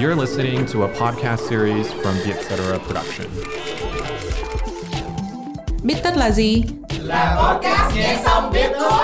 You're 0.00 0.20
listening 0.20 0.66
to 0.72 0.82
a 0.82 0.88
podcast 0.88 1.48
series 1.48 1.86
from 1.92 2.14
the 2.24 2.32
Etc. 2.32 2.56
Production. 2.86 3.26
Biết 5.84 5.94
tất 6.02 6.16
là 6.16 6.30
gì? 6.30 6.62
Là 7.00 7.36
podcast 7.42 7.96
nghe 7.96 8.20
xong 8.24 8.52
biết 8.52 8.70
thôi. 8.78 9.02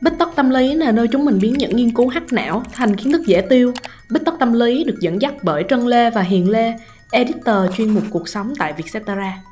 Bích 0.00 0.12
tất 0.18 0.28
tâm 0.36 0.50
lý 0.50 0.74
là 0.74 0.92
nơi 0.92 1.08
chúng 1.08 1.24
mình 1.24 1.38
biến 1.42 1.52
những 1.52 1.76
nghiên 1.76 1.94
cứu 1.94 2.08
hắc 2.08 2.32
não 2.32 2.62
thành 2.72 2.96
kiến 2.96 3.12
thức 3.12 3.22
dễ 3.26 3.40
tiêu. 3.40 3.72
Bích 4.10 4.24
tất 4.24 4.34
tâm 4.40 4.52
lý 4.52 4.84
được 4.84 4.96
dẫn 5.00 5.22
dắt 5.22 5.34
bởi 5.42 5.64
Trân 5.68 5.86
Lê 5.86 6.10
và 6.10 6.22
Hiền 6.22 6.50
Lê, 6.50 6.74
editor 7.10 7.76
chuyên 7.76 7.90
mục 7.90 8.04
cuộc 8.10 8.28
sống 8.28 8.52
tại 8.58 8.72
Vietcetera. 8.72 9.42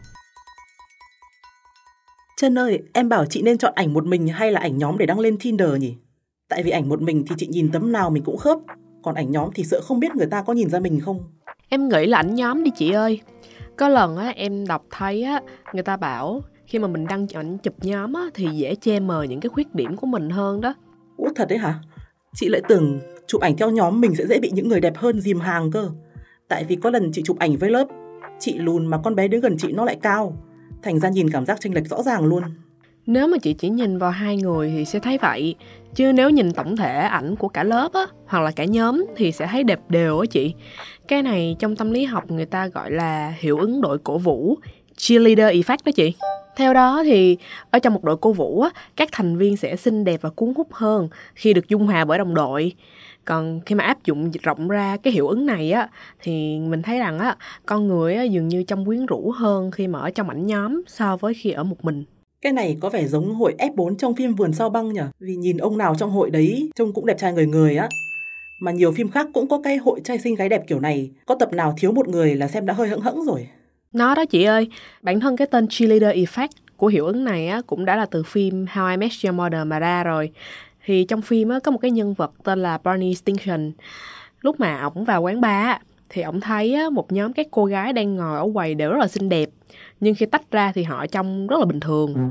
Trân 2.36 2.58
ơi, 2.58 2.78
em 2.92 3.08
bảo 3.08 3.24
chị 3.26 3.42
nên 3.42 3.58
chọn 3.58 3.72
ảnh 3.74 3.94
một 3.94 4.06
mình 4.06 4.28
hay 4.28 4.52
là 4.52 4.60
ảnh 4.60 4.78
nhóm 4.78 4.98
để 4.98 5.06
đăng 5.06 5.20
lên 5.20 5.36
Tinder 5.40 5.70
nhỉ? 5.78 5.94
Tại 6.50 6.62
vì 6.62 6.70
ảnh 6.70 6.88
một 6.88 7.02
mình 7.02 7.24
thì 7.28 7.34
chị 7.38 7.46
nhìn 7.46 7.70
tấm 7.72 7.92
nào 7.92 8.10
mình 8.10 8.22
cũng 8.22 8.36
khớp, 8.36 8.58
còn 9.02 9.14
ảnh 9.14 9.30
nhóm 9.30 9.50
thì 9.54 9.64
sợ 9.64 9.80
không 9.80 10.00
biết 10.00 10.16
người 10.16 10.26
ta 10.26 10.42
có 10.42 10.52
nhìn 10.52 10.70
ra 10.70 10.80
mình 10.80 11.00
không. 11.00 11.20
Em 11.68 11.88
nghĩ 11.88 12.06
là 12.06 12.18
ảnh 12.18 12.34
nhóm 12.34 12.64
đi 12.64 12.70
chị 12.76 12.90
ơi. 12.90 13.20
Có 13.76 13.88
lần 13.88 14.16
á 14.16 14.28
em 14.28 14.66
đọc 14.66 14.84
thấy 14.90 15.22
á 15.22 15.40
người 15.72 15.82
ta 15.82 15.96
bảo 15.96 16.40
khi 16.66 16.78
mà 16.78 16.88
mình 16.88 17.06
đăng 17.06 17.26
ảnh 17.34 17.58
chụp 17.58 17.74
nhóm 17.82 18.12
á 18.12 18.22
thì 18.34 18.48
dễ 18.48 18.74
che 18.74 19.00
mờ 19.00 19.22
những 19.22 19.40
cái 19.40 19.50
khuyết 19.50 19.74
điểm 19.74 19.96
của 19.96 20.06
mình 20.06 20.30
hơn 20.30 20.60
đó. 20.60 20.74
Ủa 21.16 21.28
thật 21.36 21.48
đấy 21.48 21.58
hả? 21.58 21.74
Chị 22.34 22.48
lại 22.48 22.62
tưởng 22.68 23.00
chụp 23.26 23.40
ảnh 23.40 23.56
theo 23.56 23.70
nhóm 23.70 24.00
mình 24.00 24.14
sẽ 24.14 24.26
dễ 24.26 24.38
bị 24.40 24.50
những 24.54 24.68
người 24.68 24.80
đẹp 24.80 24.96
hơn 24.96 25.20
dìm 25.20 25.40
hàng 25.40 25.70
cơ. 25.70 25.90
Tại 26.48 26.64
vì 26.64 26.76
có 26.76 26.90
lần 26.90 27.12
chị 27.12 27.22
chụp 27.24 27.38
ảnh 27.38 27.56
với 27.56 27.70
lớp, 27.70 27.86
chị 28.38 28.58
lùn 28.58 28.86
mà 28.86 28.98
con 28.98 29.14
bé 29.14 29.28
đứng 29.28 29.40
gần 29.40 29.56
chị 29.58 29.72
nó 29.72 29.84
lại 29.84 29.98
cao. 30.02 30.36
Thành 30.82 30.98
ra 31.00 31.08
nhìn 31.08 31.30
cảm 31.30 31.46
giác 31.46 31.60
chênh 31.60 31.74
lệch 31.74 31.88
rõ 31.88 32.02
ràng 32.02 32.24
luôn. 32.24 32.42
Nếu 33.06 33.26
mà 33.26 33.38
chị 33.38 33.52
chỉ 33.52 33.68
nhìn 33.68 33.98
vào 33.98 34.10
hai 34.10 34.36
người 34.36 34.70
thì 34.70 34.84
sẽ 34.84 34.98
thấy 34.98 35.18
vậy 35.18 35.54
Chứ 35.94 36.12
nếu 36.12 36.30
nhìn 36.30 36.52
tổng 36.52 36.76
thể 36.76 36.98
ảnh 36.98 37.36
của 37.36 37.48
cả 37.48 37.64
lớp 37.64 37.92
á 37.92 38.06
Hoặc 38.26 38.40
là 38.40 38.50
cả 38.50 38.64
nhóm 38.64 39.06
thì 39.16 39.32
sẽ 39.32 39.46
thấy 39.46 39.64
đẹp 39.64 39.80
đều 39.88 40.18
á 40.18 40.26
chị 40.30 40.54
Cái 41.08 41.22
này 41.22 41.56
trong 41.58 41.76
tâm 41.76 41.90
lý 41.90 42.04
học 42.04 42.30
người 42.30 42.46
ta 42.46 42.66
gọi 42.66 42.90
là 42.90 43.34
hiệu 43.38 43.58
ứng 43.58 43.80
đội 43.80 43.98
cổ 43.98 44.18
vũ 44.18 44.58
Cheerleader 44.96 45.54
effect 45.54 45.78
đó 45.84 45.92
chị 45.96 46.14
theo 46.56 46.74
đó 46.74 47.02
thì 47.04 47.36
ở 47.70 47.78
trong 47.78 47.94
một 47.94 48.04
đội 48.04 48.16
cổ 48.16 48.32
vũ 48.32 48.62
á, 48.62 48.70
các 48.96 49.08
thành 49.12 49.36
viên 49.36 49.56
sẽ 49.56 49.76
xinh 49.76 50.04
đẹp 50.04 50.20
và 50.22 50.30
cuốn 50.30 50.52
hút 50.56 50.68
hơn 50.72 51.08
khi 51.34 51.52
được 51.52 51.68
dung 51.68 51.86
hòa 51.86 52.04
bởi 52.04 52.18
đồng 52.18 52.34
đội. 52.34 52.72
Còn 53.24 53.60
khi 53.66 53.74
mà 53.74 53.84
áp 53.84 54.04
dụng 54.04 54.30
rộng 54.42 54.68
ra 54.68 54.96
cái 54.96 55.12
hiệu 55.12 55.28
ứng 55.28 55.46
này 55.46 55.72
á 55.72 55.88
thì 56.22 56.58
mình 56.58 56.82
thấy 56.82 56.98
rằng 56.98 57.18
á 57.18 57.36
con 57.66 57.88
người 57.88 58.14
á, 58.14 58.22
dường 58.22 58.48
như 58.48 58.62
trong 58.62 58.86
quyến 58.86 59.06
rũ 59.06 59.30
hơn 59.36 59.70
khi 59.70 59.88
mà 59.88 59.98
ở 59.98 60.10
trong 60.10 60.28
ảnh 60.28 60.46
nhóm 60.46 60.82
so 60.86 61.16
với 61.16 61.34
khi 61.34 61.50
ở 61.50 61.64
một 61.64 61.84
mình. 61.84 62.04
Cái 62.42 62.52
này 62.52 62.76
có 62.80 62.88
vẻ 62.88 63.06
giống 63.06 63.34
hội 63.34 63.54
F4 63.58 63.96
trong 63.96 64.14
phim 64.14 64.34
Vườn 64.34 64.52
sao 64.52 64.70
băng 64.70 64.92
nhỉ? 64.92 65.00
Vì 65.20 65.36
nhìn 65.36 65.56
ông 65.56 65.78
nào 65.78 65.94
trong 65.94 66.10
hội 66.10 66.30
đấy 66.30 66.70
trông 66.74 66.92
cũng 66.92 67.06
đẹp 67.06 67.18
trai 67.18 67.32
người 67.32 67.46
người 67.46 67.76
á. 67.76 67.88
Mà 68.60 68.72
nhiều 68.72 68.92
phim 68.92 69.08
khác 69.10 69.26
cũng 69.34 69.48
có 69.48 69.60
cái 69.64 69.76
hội 69.76 70.00
trai 70.04 70.18
xinh 70.18 70.34
gái 70.34 70.48
đẹp 70.48 70.62
kiểu 70.66 70.80
này. 70.80 71.10
Có 71.26 71.34
tập 71.34 71.52
nào 71.52 71.74
thiếu 71.78 71.92
một 71.92 72.08
người 72.08 72.34
là 72.34 72.48
xem 72.48 72.66
đã 72.66 72.74
hơi 72.74 72.88
hững 72.88 73.00
hững 73.00 73.24
rồi. 73.24 73.48
Nó 73.92 74.14
đó 74.14 74.24
chị 74.24 74.44
ơi, 74.44 74.68
bản 75.02 75.20
thân 75.20 75.36
cái 75.36 75.46
tên 75.46 75.66
cheerleader 75.68 76.16
effect 76.16 76.48
của 76.76 76.86
hiệu 76.86 77.06
ứng 77.06 77.24
này 77.24 77.48
á, 77.48 77.62
cũng 77.66 77.84
đã 77.84 77.96
là 77.96 78.06
từ 78.06 78.22
phim 78.22 78.64
How 78.64 78.90
I 78.90 78.96
Met 78.96 79.10
Your 79.24 79.34
Mother 79.36 79.66
mà 79.66 79.78
ra 79.78 80.04
rồi. 80.04 80.30
Thì 80.84 81.04
trong 81.04 81.22
phim 81.22 81.48
á, 81.48 81.58
có 81.64 81.70
một 81.70 81.78
cái 81.78 81.90
nhân 81.90 82.14
vật 82.14 82.30
tên 82.44 82.62
là 82.62 82.78
Barney 82.84 83.14
Stinson. 83.14 83.72
Lúc 84.40 84.60
mà 84.60 84.80
ổng 84.80 85.04
vào 85.04 85.22
quán 85.22 85.40
bar 85.40 85.76
thì 86.10 86.22
ổng 86.22 86.40
thấy 86.40 86.74
á, 86.74 86.90
một 86.90 87.12
nhóm 87.12 87.32
các 87.32 87.46
cô 87.50 87.64
gái 87.64 87.92
đang 87.92 88.14
ngồi 88.14 88.38
ở 88.38 88.50
quầy 88.54 88.74
đều 88.74 88.90
rất 88.90 88.98
là 88.98 89.08
xinh 89.08 89.28
đẹp. 89.28 89.48
Nhưng 90.00 90.14
khi 90.14 90.26
tách 90.26 90.50
ra 90.50 90.72
thì 90.74 90.82
họ 90.82 91.06
trông 91.06 91.46
rất 91.46 91.56
là 91.58 91.64
bình 91.64 91.80
thường. 91.80 92.30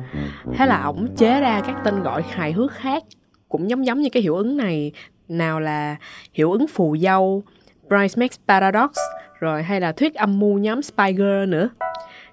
Thế 0.55 0.65
là 0.65 0.83
ổng 0.83 1.07
chế 1.17 1.41
ra 1.41 1.61
các 1.67 1.81
tên 1.85 2.03
gọi 2.03 2.23
hài 2.29 2.51
hước 2.51 2.71
khác 2.71 3.03
cũng 3.49 3.69
giống 3.69 3.85
giống 3.85 4.01
như 4.01 4.09
cái 4.09 4.23
hiệu 4.23 4.35
ứng 4.35 4.57
này. 4.57 4.91
Nào 5.27 5.59
là 5.59 5.95
hiệu 6.33 6.51
ứng 6.51 6.67
phù 6.67 6.97
dâu 6.97 7.43
bridesmaids 7.87 8.37
paradox 8.47 8.91
rồi 9.39 9.63
hay 9.63 9.81
là 9.81 9.91
thuyết 9.91 10.15
âm 10.15 10.39
mưu 10.39 10.57
nhóm 10.57 10.81
spy 10.81 11.13
girl 11.13 11.45
nữa. 11.47 11.69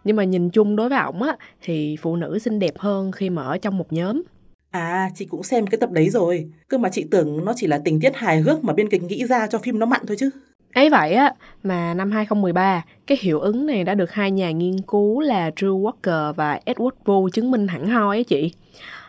Nhưng 0.05 0.17
mà 0.17 0.25
nhìn 0.25 0.51
chung 0.51 0.77
đối 0.77 0.89
với 0.89 0.99
ổng 0.99 1.23
á 1.23 1.37
thì 1.63 1.97
phụ 2.01 2.17
nữ 2.17 2.39
xinh 2.39 2.59
đẹp 2.59 2.79
hơn 2.79 3.13
khi 3.13 3.31
mà 3.31 3.43
ở 3.43 3.59
trong 3.59 3.79
một 3.79 3.93
nhóm. 3.93 4.23
À, 4.71 5.11
chị 5.15 5.25
cũng 5.25 5.43
xem 5.43 5.67
cái 5.67 5.79
tập 5.81 5.91
đấy 5.91 6.11
rồi. 6.11 6.51
Cơ 6.69 6.79
mà 6.79 6.89
chị 6.93 7.07
tưởng 7.11 7.45
nó 7.45 7.53
chỉ 7.57 7.67
là 7.67 7.81
tình 7.85 8.01
tiết 8.01 8.17
hài 8.17 8.41
hước 8.41 8.65
mà 8.65 8.73
biên 8.73 8.89
kịch 8.89 9.03
nghĩ 9.03 9.27
ra 9.27 9.47
cho 9.47 9.59
phim 9.59 9.79
nó 9.79 9.87
mặn 9.87 10.01
thôi 10.07 10.17
chứ. 10.21 10.31
Ấy 10.77 10.91
vậy 10.91 11.13
á, 11.15 11.35
mà 11.63 11.95
năm 11.95 12.11
2013, 12.11 12.83
cái 13.07 13.19
hiệu 13.21 13.41
ứng 13.41 13.67
này 13.67 13.85
đã 13.85 13.95
được 13.95 14.13
hai 14.13 14.31
nhà 14.31 14.51
nghiên 14.51 14.81
cứu 14.87 15.21
là 15.21 15.51
Drew 15.57 15.83
Walker 15.83 16.33
và 16.33 16.61
Edward 16.67 16.91
Wu 17.05 17.29
chứng 17.29 17.51
minh 17.51 17.69
hẳn 17.69 17.89
hoi 17.89 18.17
á 18.17 18.23
chị. 18.29 18.53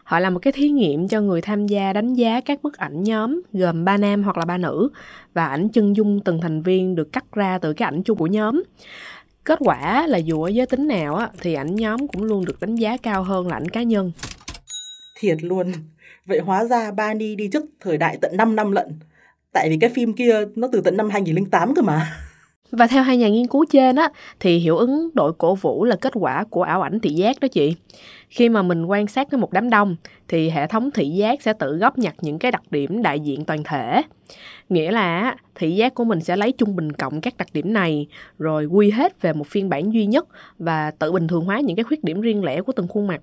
Họ 0.03 0.19
làm 0.19 0.33
một 0.33 0.39
cái 0.39 0.53
thí 0.53 0.69
nghiệm 0.69 1.07
cho 1.07 1.21
người 1.21 1.41
tham 1.41 1.67
gia 1.67 1.93
đánh 1.93 2.13
giá 2.13 2.41
các 2.41 2.63
bức 2.63 2.77
ảnh 2.77 3.03
nhóm 3.03 3.41
gồm 3.53 3.85
ba 3.85 3.97
nam 3.97 4.23
hoặc 4.23 4.37
là 4.37 4.45
ba 4.45 4.57
nữ 4.57 4.89
và 5.33 5.47
ảnh 5.47 5.69
chân 5.69 5.95
dung 5.95 6.19
từng 6.25 6.41
thành 6.41 6.61
viên 6.61 6.95
được 6.95 7.13
cắt 7.13 7.25
ra 7.31 7.57
từ 7.57 7.73
cái 7.73 7.85
ảnh 7.85 8.03
chung 8.03 8.17
của 8.17 8.27
nhóm. 8.27 8.63
Kết 9.43 9.59
quả 9.61 10.07
là 10.07 10.17
dù 10.17 10.43
ở 10.43 10.49
giới 10.49 10.65
tính 10.65 10.87
nào 10.87 11.15
á, 11.15 11.29
thì 11.41 11.53
ảnh 11.53 11.75
nhóm 11.75 12.07
cũng 12.07 12.23
luôn 12.23 12.45
được 12.45 12.59
đánh 12.59 12.75
giá 12.75 12.97
cao 12.97 13.23
hơn 13.23 13.47
là 13.47 13.55
ảnh 13.55 13.69
cá 13.69 13.83
nhân. 13.83 14.11
Thiệt 15.19 15.37
luôn. 15.41 15.71
Vậy 16.25 16.39
hóa 16.39 16.65
ra 16.65 16.91
Barney 16.91 17.35
đi 17.35 17.47
trước 17.47 17.65
thời 17.79 17.97
đại 17.97 18.17
tận 18.21 18.37
5 18.37 18.55
năm 18.55 18.71
lận. 18.71 18.87
Tại 19.57 19.69
vì 19.69 19.77
cái 19.77 19.89
phim 19.89 20.13
kia 20.13 20.45
nó 20.55 20.67
từ 20.71 20.81
tận 20.81 20.97
năm 20.97 21.09
2008 21.09 21.75
cơ 21.75 21.81
mà. 21.81 22.13
Và 22.71 22.87
theo 22.87 23.03
hai 23.03 23.17
nhà 23.17 23.29
nghiên 23.29 23.47
cứu 23.47 23.65
trên 23.71 23.95
á, 23.95 24.09
thì 24.39 24.57
hiệu 24.57 24.77
ứng 24.77 25.09
đội 25.13 25.33
cổ 25.33 25.55
vũ 25.55 25.85
là 25.85 25.95
kết 25.95 26.13
quả 26.15 26.43
của 26.49 26.63
ảo 26.63 26.81
ảnh 26.81 26.99
thị 26.99 27.09
giác 27.09 27.39
đó 27.39 27.47
chị. 27.47 27.75
Khi 28.29 28.49
mà 28.49 28.61
mình 28.61 28.85
quan 28.85 29.07
sát 29.07 29.31
với 29.31 29.39
một 29.39 29.53
đám 29.53 29.69
đông, 29.69 29.95
thì 30.27 30.49
hệ 30.49 30.67
thống 30.67 30.91
thị 30.91 31.09
giác 31.09 31.41
sẽ 31.41 31.53
tự 31.53 31.77
góp 31.77 31.97
nhặt 31.97 32.15
những 32.21 32.39
cái 32.39 32.51
đặc 32.51 32.61
điểm 32.71 33.01
đại 33.01 33.19
diện 33.19 33.45
toàn 33.45 33.63
thể. 33.63 34.01
Nghĩa 34.69 34.91
là 34.91 35.35
thị 35.55 35.75
giác 35.75 35.93
của 35.93 36.03
mình 36.03 36.21
sẽ 36.21 36.35
lấy 36.37 36.51
trung 36.51 36.75
bình 36.75 36.91
cộng 36.91 37.21
các 37.21 37.37
đặc 37.37 37.47
điểm 37.53 37.73
này, 37.73 38.07
rồi 38.39 38.65
quy 38.65 38.91
hết 38.91 39.21
về 39.21 39.33
một 39.33 39.47
phiên 39.47 39.69
bản 39.69 39.93
duy 39.93 40.05
nhất 40.05 40.27
và 40.59 40.91
tự 40.91 41.11
bình 41.11 41.27
thường 41.27 41.45
hóa 41.45 41.59
những 41.59 41.75
cái 41.75 41.83
khuyết 41.83 42.03
điểm 42.03 42.21
riêng 42.21 42.43
lẻ 42.43 42.61
của 42.61 42.71
từng 42.71 42.87
khuôn 42.87 43.07
mặt. 43.07 43.21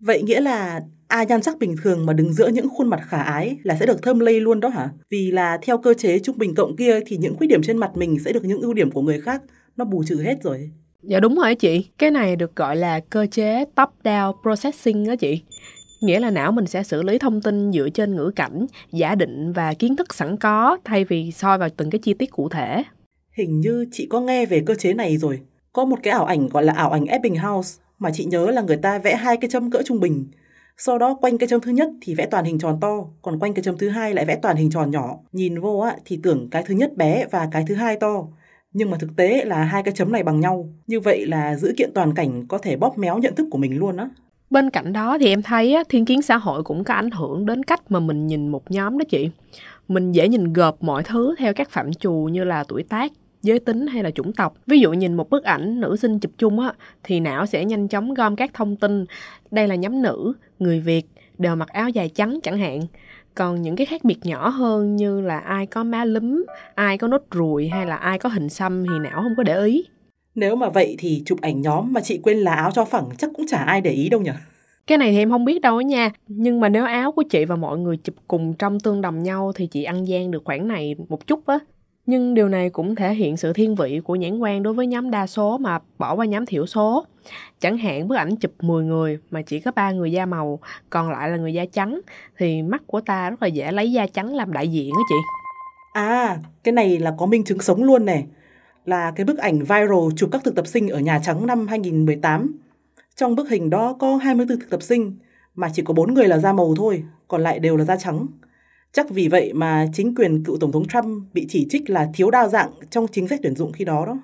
Vậy 0.00 0.22
nghĩa 0.22 0.40
là 0.40 0.80
ai 1.08 1.26
nhan 1.26 1.42
sắc 1.42 1.58
bình 1.58 1.76
thường 1.82 2.06
mà 2.06 2.12
đứng 2.12 2.32
giữa 2.32 2.48
những 2.48 2.68
khuôn 2.68 2.88
mặt 2.88 3.00
khả 3.08 3.22
ái 3.22 3.56
là 3.62 3.76
sẽ 3.80 3.86
được 3.86 4.02
thơm 4.02 4.18
lây 4.18 4.40
luôn 4.40 4.60
đó 4.60 4.68
hả? 4.68 4.90
Vì 5.10 5.30
là 5.30 5.58
theo 5.62 5.78
cơ 5.78 5.94
chế 5.94 6.18
trung 6.18 6.38
bình 6.38 6.54
cộng 6.54 6.76
kia 6.76 7.00
thì 7.06 7.16
những 7.16 7.36
khuyết 7.36 7.46
điểm 7.46 7.62
trên 7.62 7.78
mặt 7.78 7.90
mình 7.96 8.18
sẽ 8.24 8.32
được 8.32 8.44
những 8.44 8.60
ưu 8.60 8.74
điểm 8.74 8.90
của 8.90 9.02
người 9.02 9.20
khác 9.20 9.42
nó 9.76 9.84
bù 9.84 10.04
trừ 10.04 10.22
hết 10.22 10.42
rồi. 10.42 10.70
Dạ 11.02 11.20
đúng 11.20 11.34
rồi 11.34 11.54
chị, 11.54 11.86
cái 11.98 12.10
này 12.10 12.36
được 12.36 12.56
gọi 12.56 12.76
là 12.76 13.00
cơ 13.00 13.26
chế 13.30 13.64
top-down 13.74 14.32
processing 14.42 15.06
đó 15.06 15.16
chị. 15.16 15.42
Nghĩa 16.00 16.20
là 16.20 16.30
não 16.30 16.52
mình 16.52 16.66
sẽ 16.66 16.82
xử 16.82 17.02
lý 17.02 17.18
thông 17.18 17.42
tin 17.42 17.72
dựa 17.72 17.88
trên 17.88 18.16
ngữ 18.16 18.30
cảnh, 18.36 18.66
giả 18.92 19.14
định 19.14 19.52
và 19.52 19.74
kiến 19.74 19.96
thức 19.96 20.14
sẵn 20.14 20.36
có 20.36 20.78
thay 20.84 21.04
vì 21.04 21.32
soi 21.32 21.58
vào 21.58 21.68
từng 21.76 21.90
cái 21.90 21.98
chi 21.98 22.14
tiết 22.14 22.30
cụ 22.30 22.48
thể. 22.48 22.82
Hình 23.32 23.60
như 23.60 23.86
chị 23.92 24.06
có 24.10 24.20
nghe 24.20 24.46
về 24.46 24.62
cơ 24.66 24.74
chế 24.74 24.94
này 24.94 25.16
rồi. 25.16 25.40
Có 25.72 25.84
một 25.84 25.96
cái 26.02 26.12
ảo 26.12 26.24
ảnh 26.24 26.48
gọi 26.48 26.64
là 26.64 26.72
ảo 26.72 26.90
ảnh 26.90 27.06
Ebbinghaus 27.06 27.78
mà 27.98 28.10
chị 28.14 28.24
nhớ 28.24 28.50
là 28.50 28.62
người 28.62 28.76
ta 28.76 28.98
vẽ 28.98 29.16
hai 29.16 29.36
cái 29.36 29.50
châm 29.50 29.70
cỡ 29.70 29.82
trung 29.84 30.00
bình. 30.00 30.26
Sau 30.78 30.98
đó 30.98 31.14
quanh 31.20 31.38
cái 31.38 31.48
chấm 31.48 31.60
thứ 31.60 31.70
nhất 31.70 31.88
thì 32.02 32.14
vẽ 32.14 32.26
toàn 32.26 32.44
hình 32.44 32.58
tròn 32.58 32.78
to, 32.80 33.04
còn 33.22 33.38
quanh 33.38 33.54
cái 33.54 33.62
chấm 33.62 33.78
thứ 33.78 33.88
hai 33.88 34.14
lại 34.14 34.24
vẽ 34.24 34.36
toàn 34.42 34.56
hình 34.56 34.70
tròn 34.70 34.90
nhỏ. 34.90 35.16
Nhìn 35.32 35.60
vô 35.60 35.78
á 35.78 35.96
thì 36.04 36.20
tưởng 36.22 36.48
cái 36.50 36.62
thứ 36.66 36.74
nhất 36.74 36.96
bé 36.96 37.26
và 37.30 37.48
cái 37.52 37.64
thứ 37.68 37.74
hai 37.74 37.96
to. 37.96 38.26
Nhưng 38.72 38.90
mà 38.90 38.98
thực 38.98 39.16
tế 39.16 39.44
là 39.44 39.64
hai 39.64 39.82
cái 39.82 39.94
chấm 39.94 40.12
này 40.12 40.22
bằng 40.22 40.40
nhau. 40.40 40.68
Như 40.86 41.00
vậy 41.00 41.26
là 41.26 41.56
dữ 41.56 41.74
kiện 41.76 41.90
toàn 41.94 42.14
cảnh 42.14 42.46
có 42.48 42.58
thể 42.58 42.76
bóp 42.76 42.98
méo 42.98 43.18
nhận 43.18 43.34
thức 43.34 43.46
của 43.50 43.58
mình 43.58 43.78
luôn 43.78 43.96
á. 43.96 44.08
Bên 44.50 44.70
cạnh 44.70 44.92
đó 44.92 45.18
thì 45.20 45.26
em 45.28 45.42
thấy 45.42 45.74
á, 45.74 45.84
thiên 45.88 46.04
kiến 46.04 46.22
xã 46.22 46.36
hội 46.36 46.62
cũng 46.62 46.84
có 46.84 46.94
ảnh 46.94 47.10
hưởng 47.10 47.46
đến 47.46 47.62
cách 47.62 47.80
mà 47.88 48.00
mình 48.00 48.26
nhìn 48.26 48.48
một 48.48 48.70
nhóm 48.70 48.98
đó 48.98 49.04
chị. 49.08 49.30
Mình 49.88 50.12
dễ 50.12 50.28
nhìn 50.28 50.52
gộp 50.52 50.82
mọi 50.82 51.02
thứ 51.02 51.34
theo 51.38 51.52
các 51.54 51.70
phạm 51.70 51.92
trù 51.92 52.12
như 52.12 52.44
là 52.44 52.64
tuổi 52.68 52.82
tác, 52.82 53.12
giới 53.46 53.58
tính 53.58 53.86
hay 53.86 54.02
là 54.02 54.10
chủng 54.10 54.32
tộc. 54.32 54.54
Ví 54.66 54.80
dụ 54.80 54.92
nhìn 54.92 55.14
một 55.14 55.30
bức 55.30 55.44
ảnh 55.44 55.80
nữ 55.80 55.96
sinh 55.96 56.18
chụp 56.18 56.32
chung 56.38 56.60
á 56.60 56.72
thì 57.02 57.20
não 57.20 57.46
sẽ 57.46 57.64
nhanh 57.64 57.88
chóng 57.88 58.14
gom 58.14 58.36
các 58.36 58.50
thông 58.54 58.76
tin 58.76 59.04
đây 59.50 59.68
là 59.68 59.74
nhóm 59.74 60.02
nữ, 60.02 60.32
người 60.58 60.80
Việt 60.80 61.06
đều 61.38 61.56
mặc 61.56 61.68
áo 61.68 61.88
dài 61.88 62.08
trắng 62.08 62.38
chẳng 62.42 62.58
hạn. 62.58 62.80
Còn 63.34 63.62
những 63.62 63.76
cái 63.76 63.86
khác 63.86 64.04
biệt 64.04 64.18
nhỏ 64.22 64.48
hơn 64.48 64.96
như 64.96 65.20
là 65.20 65.38
ai 65.38 65.66
có 65.66 65.84
má 65.84 66.04
lúm, 66.04 66.44
ai 66.74 66.98
có 66.98 67.08
nốt 67.08 67.22
ruồi 67.30 67.68
hay 67.68 67.86
là 67.86 67.96
ai 67.96 68.18
có 68.18 68.28
hình 68.28 68.48
xăm 68.48 68.84
thì 68.84 68.98
não 69.02 69.22
không 69.22 69.34
có 69.36 69.42
để 69.42 69.64
ý. 69.64 69.84
Nếu 70.34 70.56
mà 70.56 70.68
vậy 70.68 70.96
thì 70.98 71.22
chụp 71.26 71.40
ảnh 71.40 71.60
nhóm 71.60 71.92
mà 71.92 72.00
chị 72.00 72.20
quên 72.22 72.38
là 72.38 72.54
áo 72.54 72.70
cho 72.70 72.84
phẳng 72.84 73.08
chắc 73.18 73.30
cũng 73.34 73.46
chả 73.46 73.58
ai 73.58 73.80
để 73.80 73.90
ý 73.90 74.08
đâu 74.08 74.20
nhỉ? 74.20 74.30
Cái 74.86 74.98
này 74.98 75.10
thì 75.10 75.18
em 75.18 75.30
không 75.30 75.44
biết 75.44 75.60
đâu 75.60 75.80
nha 75.80 76.10
Nhưng 76.26 76.60
mà 76.60 76.68
nếu 76.68 76.84
áo 76.84 77.12
của 77.12 77.22
chị 77.22 77.44
và 77.44 77.56
mọi 77.56 77.78
người 77.78 77.96
chụp 77.96 78.14
cùng 78.28 78.54
trong 78.54 78.80
tương 78.80 79.00
đồng 79.00 79.22
nhau 79.22 79.52
Thì 79.54 79.66
chị 79.66 79.82
ăn 79.82 80.08
gian 80.08 80.30
được 80.30 80.44
khoản 80.44 80.68
này 80.68 80.94
một 81.08 81.26
chút 81.26 81.46
á 81.46 81.58
nhưng 82.06 82.34
điều 82.34 82.48
này 82.48 82.70
cũng 82.70 82.94
thể 82.94 83.14
hiện 83.14 83.36
sự 83.36 83.52
thiên 83.52 83.74
vị 83.74 84.00
của 84.04 84.16
nhãn 84.16 84.38
quan 84.38 84.62
đối 84.62 84.74
với 84.74 84.86
nhóm 84.86 85.10
đa 85.10 85.26
số 85.26 85.58
mà 85.58 85.78
bỏ 85.98 86.14
qua 86.14 86.26
nhóm 86.26 86.46
thiểu 86.46 86.66
số. 86.66 87.04
Chẳng 87.60 87.78
hạn 87.78 88.08
bức 88.08 88.16
ảnh 88.16 88.36
chụp 88.36 88.52
10 88.60 88.84
người 88.84 89.18
mà 89.30 89.42
chỉ 89.42 89.60
có 89.60 89.70
3 89.70 89.92
người 89.92 90.12
da 90.12 90.26
màu, 90.26 90.58
còn 90.90 91.10
lại 91.10 91.28
là 91.28 91.36
người 91.36 91.54
da 91.54 91.64
trắng, 91.72 92.00
thì 92.38 92.62
mắt 92.62 92.82
của 92.86 93.00
ta 93.00 93.30
rất 93.30 93.42
là 93.42 93.48
dễ 93.48 93.72
lấy 93.72 93.92
da 93.92 94.06
trắng 94.06 94.34
làm 94.34 94.52
đại 94.52 94.68
diện 94.68 94.92
đó 94.94 95.00
chị. 95.08 95.14
À, 95.92 96.38
cái 96.64 96.72
này 96.72 96.98
là 96.98 97.14
có 97.18 97.26
minh 97.26 97.44
chứng 97.44 97.60
sống 97.60 97.84
luôn 97.84 98.04
nè. 98.04 98.22
Là 98.84 99.10
cái 99.16 99.24
bức 99.24 99.38
ảnh 99.38 99.58
viral 99.58 100.08
chụp 100.16 100.28
các 100.32 100.44
thực 100.44 100.54
tập 100.54 100.66
sinh 100.66 100.88
ở 100.88 100.98
Nhà 100.98 101.20
Trắng 101.24 101.46
năm 101.46 101.66
2018. 101.66 102.54
Trong 103.16 103.34
bức 103.34 103.48
hình 103.48 103.70
đó 103.70 103.96
có 103.98 104.16
24 104.16 104.58
thực 104.58 104.70
tập 104.70 104.82
sinh, 104.82 105.16
mà 105.54 105.68
chỉ 105.74 105.82
có 105.82 105.94
4 105.94 106.14
người 106.14 106.28
là 106.28 106.38
da 106.38 106.52
màu 106.52 106.74
thôi, 106.76 107.02
còn 107.28 107.42
lại 107.42 107.58
đều 107.58 107.76
là 107.76 107.84
da 107.84 107.96
trắng. 107.96 108.26
Chắc 108.92 109.10
vì 109.10 109.28
vậy 109.28 109.52
mà 109.52 109.86
chính 109.92 110.14
quyền 110.14 110.44
cựu 110.44 110.56
Tổng 110.56 110.72
thống 110.72 110.88
Trump 110.88 111.34
bị 111.34 111.46
chỉ 111.48 111.66
trích 111.70 111.90
là 111.90 112.08
thiếu 112.14 112.30
đa 112.30 112.48
dạng 112.48 112.70
trong 112.90 113.06
chính 113.06 113.28
sách 113.28 113.40
tuyển 113.42 113.54
dụng 113.54 113.72
khi 113.72 113.84
đó 113.84 114.04
đó. 114.06 114.18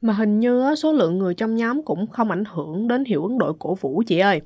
Mà 0.00 0.12
hình 0.12 0.40
như 0.40 0.74
số 0.74 0.92
lượng 0.92 1.18
người 1.18 1.34
trong 1.34 1.56
nhóm 1.56 1.82
cũng 1.82 2.06
không 2.06 2.30
ảnh 2.30 2.44
hưởng 2.52 2.88
đến 2.88 3.04
hiệu 3.04 3.22
ứng 3.22 3.38
đội 3.38 3.52
cổ 3.58 3.74
vũ 3.74 4.02
chị 4.06 4.18
ơi. 4.18 4.40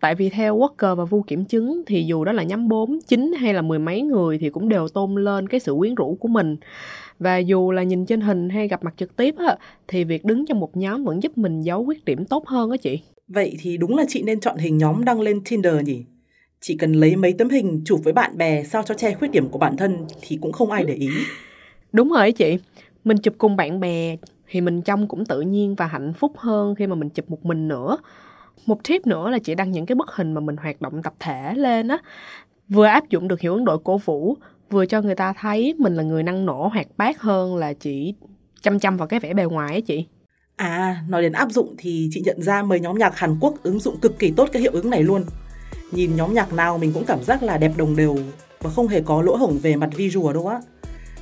Tại 0.00 0.14
vì 0.14 0.30
theo 0.30 0.58
Walker 0.58 0.94
và 0.94 1.04
Vu 1.04 1.22
Kiểm 1.22 1.44
Chứng 1.44 1.82
thì 1.86 2.04
dù 2.06 2.24
đó 2.24 2.32
là 2.32 2.42
nhóm 2.42 2.68
4, 2.68 2.98
9 3.08 3.32
hay 3.38 3.54
là 3.54 3.62
mười 3.62 3.78
mấy 3.78 4.02
người 4.02 4.38
thì 4.38 4.50
cũng 4.50 4.68
đều 4.68 4.88
tôn 4.88 5.14
lên 5.24 5.48
cái 5.48 5.60
sự 5.60 5.74
quyến 5.78 5.94
rũ 5.94 6.16
của 6.20 6.28
mình. 6.28 6.56
Và 7.18 7.38
dù 7.38 7.70
là 7.70 7.82
nhìn 7.82 8.06
trên 8.06 8.20
hình 8.20 8.48
hay 8.48 8.68
gặp 8.68 8.84
mặt 8.84 8.94
trực 8.96 9.16
tiếp 9.16 9.34
á, 9.38 9.56
thì 9.88 10.04
việc 10.04 10.24
đứng 10.24 10.46
trong 10.46 10.60
một 10.60 10.76
nhóm 10.76 11.04
vẫn 11.04 11.22
giúp 11.22 11.38
mình 11.38 11.60
giấu 11.60 11.84
khuyết 11.84 12.04
điểm 12.04 12.24
tốt 12.24 12.46
hơn 12.46 12.70
á 12.70 12.76
chị. 12.76 13.00
Vậy 13.28 13.56
thì 13.60 13.76
đúng 13.76 13.96
là 13.96 14.04
chị 14.08 14.22
nên 14.22 14.40
chọn 14.40 14.56
hình 14.56 14.78
nhóm 14.78 15.04
đăng 15.04 15.20
lên 15.20 15.40
Tinder 15.50 15.74
nhỉ? 15.84 16.04
Chỉ 16.60 16.76
cần 16.76 16.92
lấy 16.92 17.16
mấy 17.16 17.32
tấm 17.32 17.48
hình 17.48 17.82
chụp 17.84 18.00
với 18.04 18.12
bạn 18.12 18.38
bè 18.38 18.64
sao 18.64 18.82
cho 18.82 18.94
che 18.94 19.14
khuyết 19.14 19.30
điểm 19.30 19.48
của 19.48 19.58
bản 19.58 19.76
thân 19.76 20.06
thì 20.20 20.38
cũng 20.40 20.52
không 20.52 20.70
ai 20.70 20.84
để 20.84 20.94
ý. 20.94 21.08
Đúng 21.92 22.08
rồi 22.08 22.32
chị, 22.32 22.58
mình 23.04 23.18
chụp 23.18 23.34
cùng 23.38 23.56
bạn 23.56 23.80
bè 23.80 24.16
thì 24.48 24.60
mình 24.60 24.82
trông 24.82 25.08
cũng 25.08 25.24
tự 25.24 25.40
nhiên 25.40 25.74
và 25.74 25.86
hạnh 25.86 26.12
phúc 26.12 26.32
hơn 26.36 26.74
khi 26.74 26.86
mà 26.86 26.94
mình 26.94 27.10
chụp 27.10 27.30
một 27.30 27.44
mình 27.44 27.68
nữa. 27.68 27.98
Một 28.66 28.84
tip 28.88 29.06
nữa 29.06 29.30
là 29.30 29.38
chị 29.38 29.54
đăng 29.54 29.70
những 29.70 29.86
cái 29.86 29.94
bức 29.94 30.10
hình 30.10 30.32
mà 30.32 30.40
mình 30.40 30.56
hoạt 30.56 30.80
động 30.80 31.02
tập 31.02 31.14
thể 31.18 31.54
lên 31.54 31.88
á. 31.88 31.98
Vừa 32.68 32.86
áp 32.86 33.08
dụng 33.08 33.28
được 33.28 33.40
hiệu 33.40 33.54
ứng 33.54 33.64
đội 33.64 33.78
cổ 33.84 33.98
vũ, 33.98 34.36
vừa 34.70 34.86
cho 34.86 35.02
người 35.02 35.14
ta 35.14 35.32
thấy 35.32 35.74
mình 35.78 35.94
là 35.94 36.02
người 36.02 36.22
năng 36.22 36.46
nổ 36.46 36.68
hoạt 36.68 36.86
bát 36.96 37.20
hơn 37.20 37.56
là 37.56 37.72
chỉ 37.72 38.14
chăm 38.60 38.78
chăm 38.78 38.96
vào 38.96 39.08
cái 39.08 39.20
vẻ 39.20 39.34
bề 39.34 39.44
ngoài 39.44 39.72
ấy 39.72 39.80
chị. 39.80 40.06
À, 40.56 41.02
nói 41.08 41.22
đến 41.22 41.32
áp 41.32 41.50
dụng 41.50 41.74
thì 41.78 42.08
chị 42.12 42.22
nhận 42.24 42.42
ra 42.42 42.62
mấy 42.62 42.80
nhóm 42.80 42.98
nhạc 42.98 43.16
Hàn 43.16 43.36
Quốc 43.40 43.54
ứng 43.62 43.78
dụng 43.78 44.00
cực 44.00 44.18
kỳ 44.18 44.30
tốt 44.30 44.48
cái 44.52 44.62
hiệu 44.62 44.72
ứng 44.72 44.90
này 44.90 45.02
luôn. 45.02 45.24
Nhìn 45.92 46.16
nhóm 46.16 46.34
nhạc 46.34 46.52
nào 46.52 46.78
mình 46.78 46.92
cũng 46.92 47.04
cảm 47.04 47.22
giác 47.22 47.42
là 47.42 47.58
đẹp 47.58 47.72
đồng 47.76 47.96
đều 47.96 48.16
và 48.60 48.70
không 48.70 48.88
hề 48.88 49.00
có 49.00 49.22
lỗ 49.22 49.36
hổng 49.36 49.58
về 49.58 49.76
mặt 49.76 49.88
visual 49.96 50.34
đâu 50.34 50.46
á. 50.46 50.60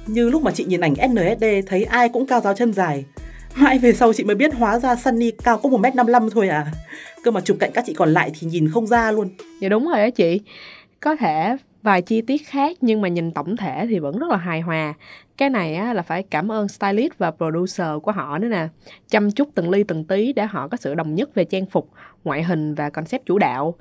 Như 0.07 0.31
lúc 0.31 0.43
mà 0.43 0.51
chị 0.51 0.65
nhìn 0.65 0.81
ảnh 0.81 0.95
SNSD 0.95 1.45
thấy 1.67 1.85
ai 1.85 2.09
cũng 2.09 2.27
cao 2.27 2.41
giáo 2.41 2.55
chân 2.55 2.73
dài. 2.73 3.05
Mãi 3.57 3.79
về 3.79 3.93
sau 3.93 4.13
chị 4.13 4.25
mới 4.25 4.37
biết 4.37 4.55
hóa 4.55 4.79
ra 4.79 4.97
Sunny 4.97 5.31
cao 5.31 5.59
có 5.59 5.69
1m55 5.69 6.31
thôi 6.31 6.49
à. 6.49 6.67
Cơ 7.25 7.31
mà 7.31 7.41
chụp 7.41 7.57
cạnh 7.61 7.71
các 7.75 7.85
chị 7.87 7.95
còn 7.95 8.13
lại 8.13 8.31
thì 8.39 8.47
nhìn 8.47 8.69
không 8.69 8.87
ra 8.87 9.13
luôn. 9.13 9.29
Dạ 9.61 9.69
đúng 9.69 9.89
rồi 9.89 9.99
đó 9.99 10.11
chị. 10.11 10.41
Có 11.01 11.17
thể 11.17 11.57
vài 11.83 12.03
chi 12.03 12.21
tiết 12.21 12.47
khác 12.47 12.77
nhưng 12.81 13.01
mà 13.01 13.09
nhìn 13.09 13.31
tổng 13.31 13.57
thể 13.57 13.87
thì 13.89 13.99
vẫn 13.99 14.19
rất 14.19 14.27
là 14.31 14.37
hài 14.37 14.61
hòa. 14.61 14.95
Cái 15.37 15.51
này 15.51 15.75
á, 15.75 15.93
là 15.93 16.03
phải 16.03 16.23
cảm 16.23 16.53
ơn 16.53 16.69
stylist 16.69 17.13
và 17.19 17.31
producer 17.31 17.89
của 18.03 18.13
họ 18.13 18.39
nữa 18.39 18.49
nè. 18.49 18.69
Chăm 19.11 19.31
chút 19.31 19.49
từng 19.55 19.71
ly 19.71 19.83
từng 19.83 20.05
tí 20.05 20.33
để 20.33 20.47
họ 20.47 20.69
có 20.69 20.77
sự 20.77 20.95
đồng 20.95 21.15
nhất 21.15 21.35
về 21.35 21.45
trang 21.45 21.67
phục, 21.67 21.91
ngoại 22.25 22.43
hình 22.43 22.75
và 22.75 22.91
concept 22.91 23.27
chủ 23.27 23.39
đạo. 23.39 23.75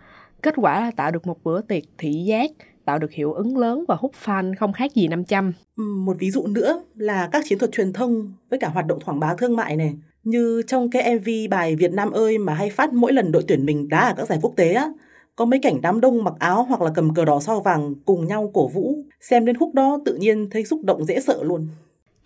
Kết 0.47 0.53
quả 0.57 0.81
là 0.81 0.91
tạo 0.91 1.11
được 1.11 1.27
một 1.27 1.43
bữa 1.43 1.61
tiệc 1.61 1.83
thị 1.97 2.11
giác, 2.11 2.51
tạo 2.85 2.99
được 2.99 3.11
hiệu 3.11 3.33
ứng 3.33 3.57
lớn 3.57 3.83
và 3.87 3.95
hút 3.95 4.11
fan 4.25 4.53
không 4.59 4.73
khác 4.73 4.95
gì 4.95 5.07
500. 5.07 5.53
Một 5.75 6.17
ví 6.19 6.31
dụ 6.31 6.47
nữa 6.47 6.83
là 6.95 7.29
các 7.31 7.45
chiến 7.47 7.59
thuật 7.59 7.71
truyền 7.71 7.93
thông 7.93 8.33
với 8.49 8.59
cả 8.59 8.69
hoạt 8.69 8.87
động 8.87 8.99
quảng 9.05 9.19
bá 9.19 9.35
thương 9.35 9.55
mại 9.55 9.75
này. 9.75 9.93
Như 10.23 10.61
trong 10.67 10.89
cái 10.89 11.15
MV 11.15 11.29
bài 11.49 11.75
Việt 11.75 11.93
Nam 11.93 12.11
ơi 12.11 12.37
mà 12.37 12.53
hay 12.53 12.69
phát 12.69 12.93
mỗi 12.93 13.13
lần 13.13 13.31
đội 13.31 13.43
tuyển 13.47 13.65
mình 13.65 13.89
đá 13.89 13.99
ở 13.99 14.13
các 14.17 14.27
giải 14.27 14.39
quốc 14.41 14.53
tế 14.55 14.73
á, 14.73 14.89
có 15.35 15.45
mấy 15.45 15.59
cảnh 15.59 15.81
đám 15.81 16.01
đông 16.01 16.23
mặc 16.23 16.33
áo 16.39 16.63
hoặc 16.63 16.81
là 16.81 16.91
cầm 16.95 17.13
cờ 17.13 17.25
đỏ 17.25 17.39
sao 17.39 17.61
vàng 17.61 17.95
cùng 18.05 18.27
nhau 18.27 18.51
cổ 18.53 18.67
vũ. 18.67 18.95
Xem 19.21 19.45
đến 19.45 19.57
khúc 19.57 19.73
đó 19.73 19.99
tự 20.05 20.15
nhiên 20.15 20.49
thấy 20.49 20.65
xúc 20.65 20.79
động 20.83 21.05
dễ 21.05 21.19
sợ 21.19 21.43
luôn. 21.43 21.67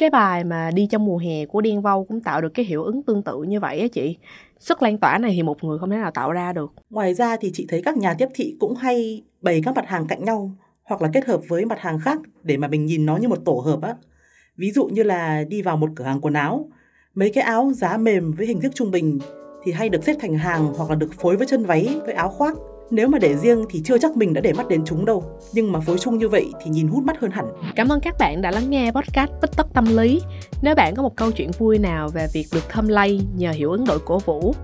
Cái 0.01 0.09
bài 0.09 0.43
mà 0.43 0.71
đi 0.73 0.87
trong 0.91 1.05
mùa 1.05 1.17
hè 1.17 1.45
của 1.45 1.61
Điên 1.61 1.81
Vâu 1.81 2.05
cũng 2.05 2.21
tạo 2.21 2.41
được 2.41 2.53
cái 2.53 2.65
hiệu 2.65 2.83
ứng 2.83 3.03
tương 3.03 3.23
tự 3.23 3.43
như 3.43 3.59
vậy 3.59 3.79
á 3.79 3.87
chị. 3.87 4.17
Sức 4.59 4.81
lan 4.81 4.97
tỏa 4.97 5.17
này 5.17 5.31
thì 5.35 5.43
một 5.43 5.63
người 5.63 5.79
không 5.79 5.89
thể 5.89 5.97
nào 5.97 6.11
tạo 6.11 6.31
ra 6.31 6.53
được. 6.53 6.73
Ngoài 6.89 7.13
ra 7.13 7.37
thì 7.41 7.51
chị 7.53 7.65
thấy 7.69 7.81
các 7.81 7.97
nhà 7.97 8.13
tiếp 8.13 8.27
thị 8.33 8.55
cũng 8.59 8.75
hay 8.75 9.23
bày 9.41 9.61
các 9.65 9.75
mặt 9.75 9.87
hàng 9.87 10.07
cạnh 10.07 10.23
nhau 10.23 10.51
hoặc 10.83 11.01
là 11.01 11.09
kết 11.13 11.25
hợp 11.25 11.41
với 11.47 11.65
mặt 11.65 11.79
hàng 11.79 11.99
khác 11.99 12.19
để 12.43 12.57
mà 12.57 12.67
mình 12.67 12.85
nhìn 12.85 13.05
nó 13.05 13.17
như 13.17 13.27
một 13.27 13.45
tổ 13.45 13.53
hợp 13.65 13.81
á. 13.81 13.95
Ví 14.57 14.71
dụ 14.71 14.85
như 14.85 15.03
là 15.03 15.43
đi 15.43 15.61
vào 15.61 15.77
một 15.77 15.89
cửa 15.95 16.03
hàng 16.03 16.21
quần 16.21 16.33
áo, 16.33 16.69
mấy 17.15 17.29
cái 17.29 17.43
áo 17.43 17.71
giá 17.75 17.97
mềm 17.97 18.31
với 18.31 18.47
hình 18.47 18.61
thức 18.61 18.71
trung 18.75 18.91
bình 18.91 19.19
thì 19.63 19.71
hay 19.71 19.89
được 19.89 20.03
xếp 20.03 20.15
thành 20.19 20.37
hàng 20.37 20.73
hoặc 20.77 20.89
là 20.89 20.95
được 20.95 21.13
phối 21.13 21.37
với 21.37 21.47
chân 21.47 21.65
váy 21.65 21.99
với 22.05 22.13
áo 22.13 22.29
khoác 22.29 22.57
nếu 22.91 23.07
mà 23.07 23.19
để 23.19 23.37
riêng 23.37 23.65
thì 23.69 23.81
chưa 23.85 23.97
chắc 23.97 24.17
mình 24.17 24.33
đã 24.33 24.41
để 24.41 24.53
mắt 24.53 24.67
đến 24.67 24.81
chúng 24.85 25.05
đâu. 25.05 25.23
Nhưng 25.53 25.71
mà 25.71 25.79
phối 25.79 25.97
chung 25.97 26.17
như 26.17 26.29
vậy 26.29 26.51
thì 26.63 26.71
nhìn 26.71 26.87
hút 26.87 27.03
mắt 27.03 27.19
hơn 27.19 27.31
hẳn. 27.31 27.45
Cảm 27.75 27.89
ơn 27.89 27.99
các 27.99 28.15
bạn 28.19 28.41
đã 28.41 28.51
lắng 28.51 28.69
nghe 28.69 28.91
podcast 28.91 29.31
Bích 29.41 29.51
Tất 29.57 29.67
Tâm 29.73 29.85
Lý. 29.97 30.21
Nếu 30.61 30.75
bạn 30.75 30.95
có 30.95 31.03
một 31.03 31.15
câu 31.15 31.31
chuyện 31.31 31.51
vui 31.59 31.79
nào 31.79 32.09
về 32.09 32.27
việc 32.33 32.45
được 32.53 32.69
thâm 32.69 32.87
lay 32.87 33.21
nhờ 33.35 33.51
hiệu 33.51 33.71
ứng 33.71 33.85
đội 33.85 33.99
cổ 34.05 34.19
vũ 34.19 34.55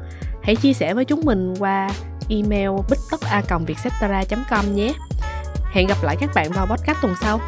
Hãy 0.48 0.56
chia 0.56 0.74
sẻ 0.74 0.94
với 0.94 1.06
chúng 1.06 1.22
mình 1.26 1.54
qua 1.60 1.90
email 2.30 2.70
bích 2.90 3.00
tất 3.12 3.22
a 3.22 3.42
com 3.50 3.66
nhé. 4.76 4.94
Hẹn 5.72 5.88
gặp 5.88 5.98
lại 6.04 6.16
các 6.20 6.30
bạn 6.36 6.52
vào 6.52 6.68
podcast 6.68 6.98
tuần 7.02 7.14
sau 7.22 7.40